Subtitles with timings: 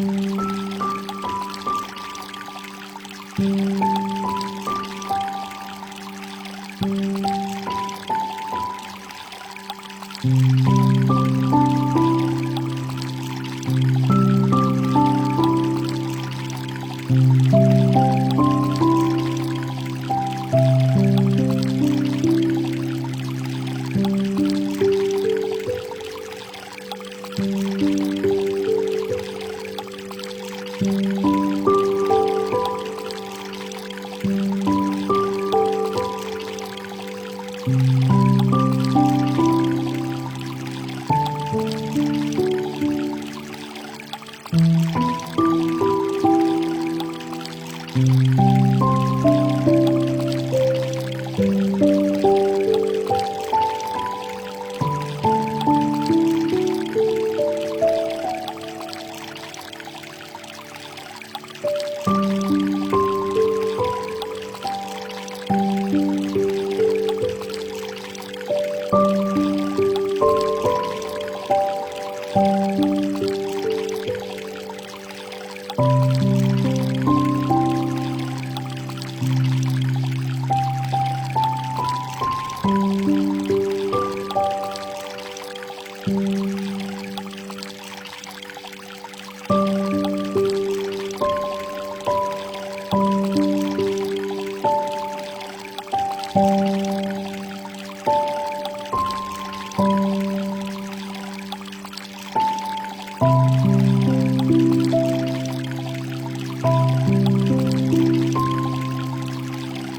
[0.00, 0.39] Mm-hmm.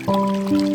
[0.07, 0.70] Música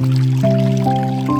[0.00, 1.37] Música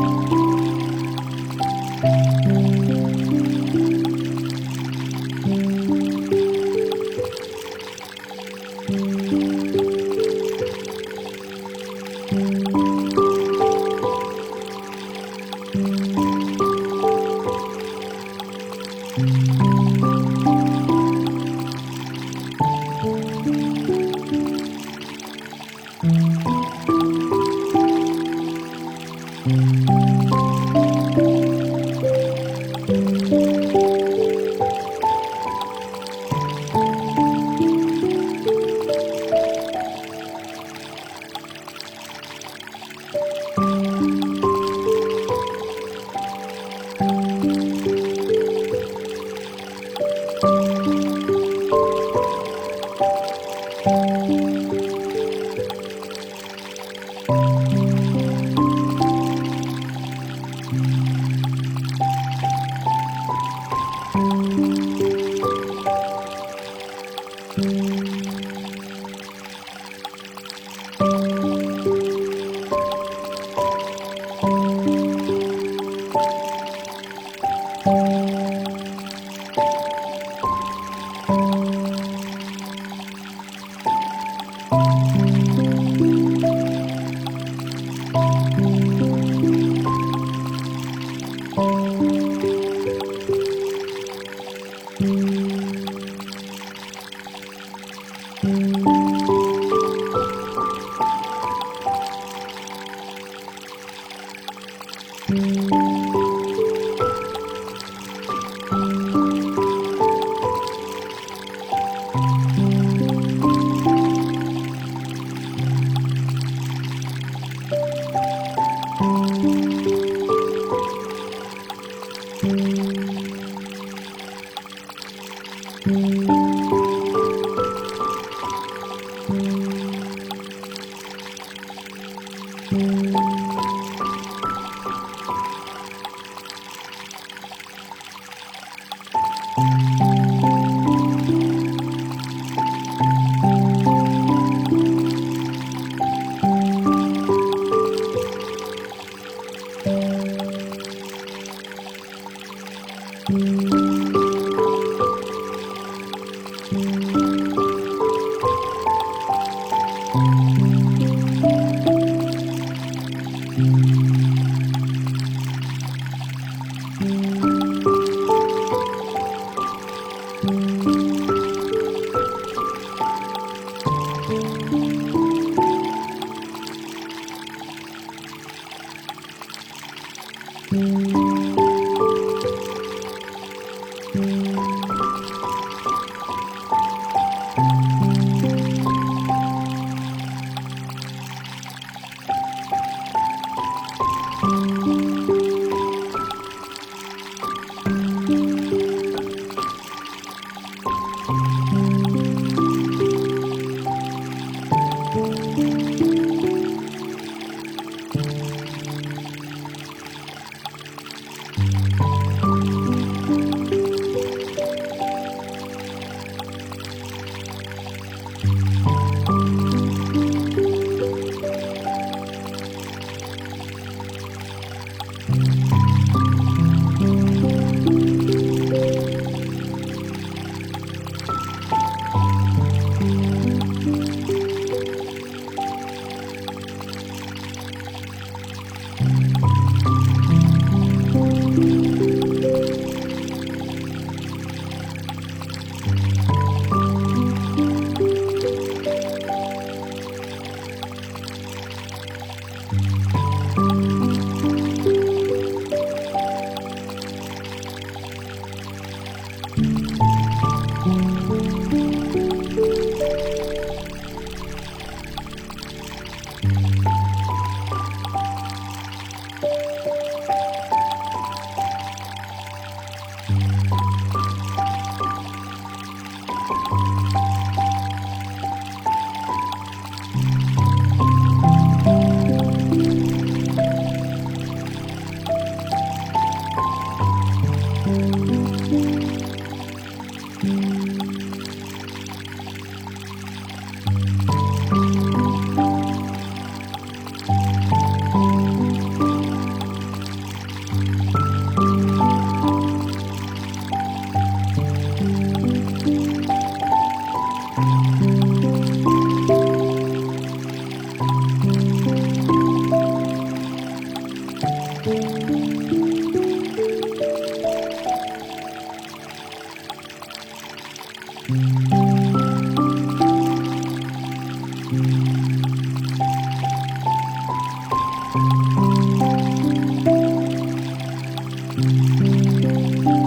[331.78, 332.97] Música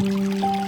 [0.00, 0.63] Música